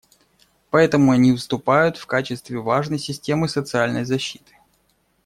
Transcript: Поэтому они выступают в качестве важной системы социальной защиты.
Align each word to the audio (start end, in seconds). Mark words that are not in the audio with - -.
Поэтому 0.71 1.11
они 1.11 1.31
выступают 1.31 1.97
в 1.97 2.07
качестве 2.07 2.57
важной 2.57 2.97
системы 2.97 3.47
социальной 3.47 4.03
защиты. 4.03 4.55